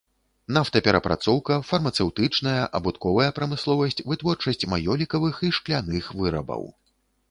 Нафтаперапрацоўка, 0.55 1.57
фармацэўтычная, 1.73 2.55
абутковая 2.81 3.29
прамысловасць, 3.39 4.01
вытворчасць 4.11 4.69
маёлікавых 4.77 5.35
і 5.49 5.57
шкляных 5.61 6.15
вырабаў. 6.21 6.71